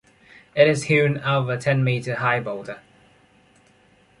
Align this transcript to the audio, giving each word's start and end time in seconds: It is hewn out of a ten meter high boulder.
It 0.55 0.67
is 0.67 0.85
hewn 0.85 1.19
out 1.19 1.43
of 1.43 1.49
a 1.49 1.57
ten 1.59 1.83
meter 1.83 2.15
high 2.15 2.39
boulder. 2.39 2.79